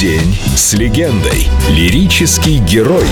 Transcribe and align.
День 0.00 0.38
с 0.54 0.74
легендой. 0.74 1.48
Лирический 1.70 2.58
герой. 2.58 3.04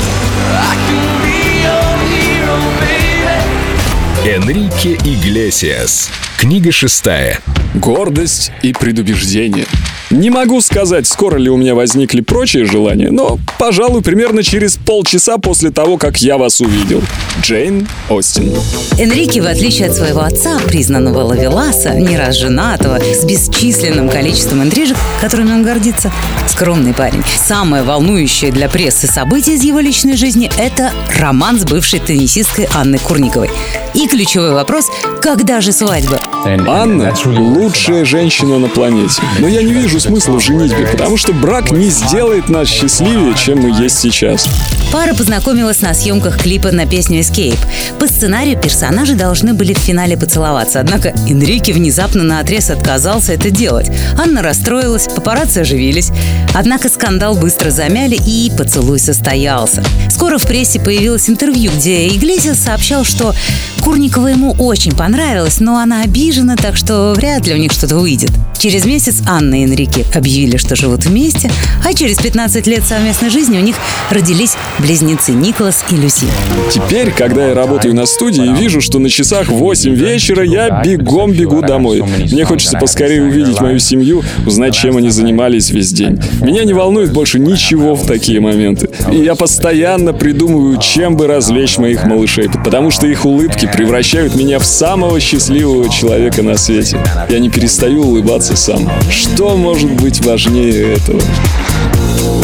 Энрике 4.24 4.92
Иглесиас. 4.92 6.08
Книга 6.38 6.70
шестая. 6.70 7.40
Гордость 7.74 8.52
и 8.62 8.72
предубеждение. 8.72 9.66
Не 10.10 10.30
могу 10.30 10.60
сказать, 10.60 11.04
скоро 11.08 11.36
ли 11.36 11.50
у 11.50 11.56
меня 11.56 11.74
возникли 11.74 12.20
прочие 12.20 12.64
желания, 12.64 13.10
но, 13.10 13.40
пожалуй, 13.58 14.02
примерно 14.02 14.44
через 14.44 14.76
полчаса 14.76 15.36
после 15.38 15.70
того, 15.70 15.98
как 15.98 16.18
я 16.18 16.38
вас 16.38 16.60
увидел. 16.60 17.02
Джейн 17.42 17.88
Остин. 18.08 18.54
Энрике, 19.00 19.42
в 19.42 19.46
отличие 19.46 19.88
от 19.88 19.96
своего 19.96 20.20
отца, 20.20 20.60
признанного 20.64 21.22
лавеласа, 21.22 21.94
не 21.94 22.16
раз 22.16 22.36
женатого, 22.36 23.00
с 23.00 23.24
бесчисленным 23.24 24.08
количеством 24.08 24.62
интрижек, 24.62 24.96
которыми 25.20 25.50
он 25.50 25.64
гордится, 25.64 26.12
скромный 26.46 26.94
парень. 26.94 27.24
Самое 27.36 27.82
волнующее 27.82 28.52
для 28.52 28.68
прессы 28.68 29.08
событие 29.08 29.56
из 29.56 29.64
его 29.64 29.80
личной 29.80 30.16
жизни– 30.16 30.48
это 30.58 30.92
роман 31.18 31.58
с 31.58 31.64
бывшей 31.64 31.98
теннисисткой 31.98 32.68
Анной 32.72 33.00
Курниковой. 33.00 33.50
И 33.94 34.06
ключевой 34.06 34.52
вопрос– 34.52 34.86
когда 35.20 35.60
же 35.60 35.72
свадьба? 35.72 36.20
Анна– 36.44 37.12
лучшая 37.24 38.04
женщина 38.04 38.60
на 38.60 38.68
планете. 38.68 39.20
Но 39.40 39.48
я 39.48 39.62
не 39.62 39.72
вижу 39.72 39.95
смысла 40.00 40.38
в 40.38 40.42
женитьбе, 40.42 40.86
потому 40.86 41.16
что 41.16 41.32
брак 41.32 41.70
не 41.70 41.88
сделает 41.90 42.48
нас 42.48 42.68
счастливее, 42.68 43.34
чем 43.34 43.60
мы 43.60 43.82
есть 43.82 43.98
сейчас. 43.98 44.48
Пара 44.92 45.14
познакомилась 45.14 45.80
на 45.80 45.94
съемках 45.94 46.40
клипа 46.40 46.70
на 46.70 46.86
песню 46.86 47.20
Escape. 47.20 47.58
По 47.98 48.06
сценарию 48.06 48.58
персонажи 48.58 49.14
должны 49.14 49.52
были 49.52 49.74
в 49.74 49.78
финале 49.78 50.16
поцеловаться, 50.16 50.80
однако 50.80 51.08
Энрике 51.28 51.72
внезапно 51.72 52.22
на 52.22 52.40
отрез 52.40 52.70
отказался 52.70 53.32
это 53.32 53.50
делать. 53.50 53.90
Анна 54.18 54.42
расстроилась, 54.42 55.08
папарацци 55.08 55.60
оживились. 55.60 56.10
Однако 56.54 56.88
скандал 56.88 57.36
быстро 57.36 57.70
замяли 57.70 58.18
и 58.26 58.50
поцелуй 58.56 58.98
состоялся. 58.98 59.84
Скоро 60.10 60.38
в 60.38 60.46
прессе 60.46 60.80
появилось 60.80 61.28
интервью, 61.28 61.70
где 61.76 62.08
Иглесиас 62.08 62.58
сообщал, 62.58 63.04
что 63.04 63.34
Курникова 63.82 64.28
ему 64.28 64.52
очень 64.58 64.96
понравилась, 64.96 65.60
но 65.60 65.78
она 65.78 66.02
обижена, 66.02 66.56
так 66.56 66.76
что 66.76 67.12
вряд 67.16 67.46
ли 67.46 67.54
у 67.54 67.58
них 67.58 67.72
что-то 67.72 67.96
выйдет. 67.96 68.30
Через 68.58 68.86
месяц 68.86 69.22
Анна 69.26 69.60
и 69.60 69.64
Энрике 69.64 70.04
объявили, 70.14 70.56
что 70.56 70.76
живут 70.76 71.04
вместе, 71.04 71.50
а 71.84 71.92
через 71.92 72.16
15 72.18 72.66
лет 72.66 72.84
совместной 72.84 73.30
жизни 73.30 73.58
у 73.58 73.60
них 73.60 73.76
родились 74.10 74.56
близнецы 74.78 75.32
Николас 75.32 75.84
и 75.90 75.96
Люси. 75.96 76.26
Теперь, 76.72 77.10
когда 77.10 77.48
я 77.48 77.54
работаю 77.54 77.94
на 77.94 78.06
студии 78.06 78.44
и 78.44 78.52
вижу, 78.54 78.80
что 78.80 78.98
на 78.98 79.10
часах 79.10 79.48
8 79.48 79.94
вечера, 79.94 80.44
я 80.44 80.82
бегом 80.84 81.32
бегу 81.32 81.60
домой. 81.60 82.02
Мне 82.02 82.44
хочется 82.44 82.78
поскорее 82.78 83.22
увидеть 83.22 83.60
мою 83.60 83.78
семью, 83.78 84.22
узнать, 84.46 84.74
чем 84.74 84.96
они 84.96 85.10
занимались 85.10 85.70
весь 85.70 85.92
день. 85.92 86.18
Меня 86.40 86.64
не 86.64 86.72
волнует 86.72 87.12
больше 87.12 87.38
ничего 87.38 87.94
в 87.94 88.06
такие 88.06 88.40
моменты. 88.40 88.88
И 89.12 89.16
я 89.16 89.34
постоянно 89.34 90.12
придумываю, 90.12 90.78
чем 90.80 91.16
бы 91.16 91.26
развлечь 91.26 91.78
моих 91.78 92.04
малышей, 92.04 92.48
потому 92.64 92.90
что 92.90 93.06
их 93.06 93.24
улыбки 93.24 93.68
превращают 93.72 94.34
меня 94.34 94.58
в 94.58 94.64
самого 94.64 95.20
счастливого 95.20 95.88
человека 95.88 96.42
на 96.42 96.56
свете. 96.56 96.98
Я 97.28 97.38
не 97.38 97.50
перестаю 97.50 98.02
улыбаться 98.02 98.45
сам. 98.54 98.88
Что 99.10 99.56
может 99.56 99.90
быть 100.00 100.24
важнее 100.24 100.94
этого? 100.94 101.20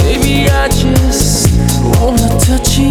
Maybe 0.04 0.48
I 0.48 0.68
just 0.68 1.48
wanna 2.00 2.28
touch 2.40 2.78
you, 2.78 2.90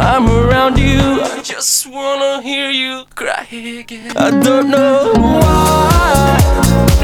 I'm 0.00 0.26
around 0.30 0.78
you. 0.78 1.20
I 1.20 1.42
just 1.42 1.86
wanna 1.86 2.40
hear 2.40 2.70
you 2.70 3.04
cry 3.14 3.46
again. 3.52 4.16
I 4.16 4.30
don't 4.30 4.70
know 4.70 5.12
why, 5.14 6.38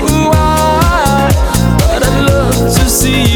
why, 0.00 1.28
but 1.88 2.02
I'd 2.08 2.26
love 2.30 2.54
to 2.56 2.88
see 2.88 3.35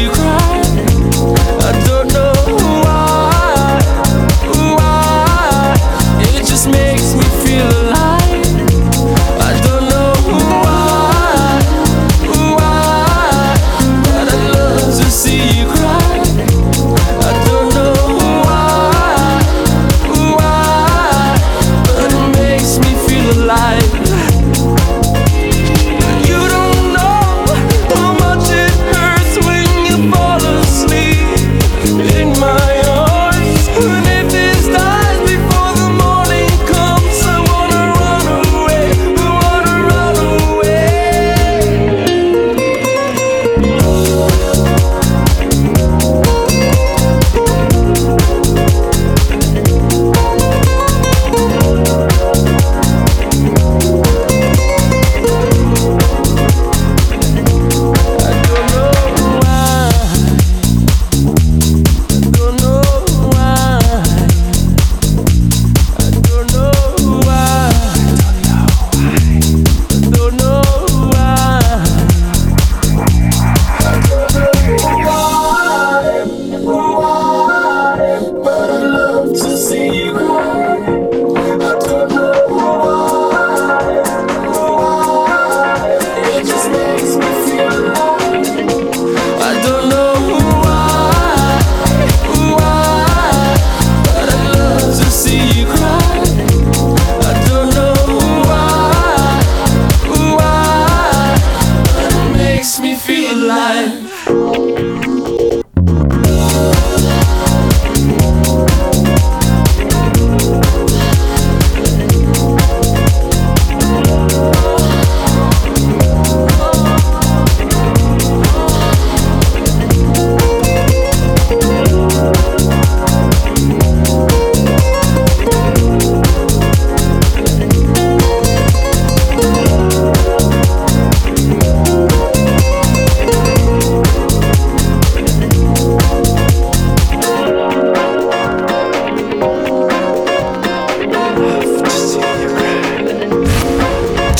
life. 103.51 104.90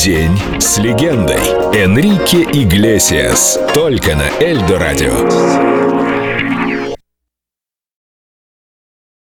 День 0.02 0.36
с 0.58 0.78
легендой. 0.78 1.38
Энрике 1.74 2.42
Иглесиас. 2.42 3.56
Только 3.72 4.16
на 4.16 4.28
Эльдо 4.40 4.76
Радио. 4.76 6.01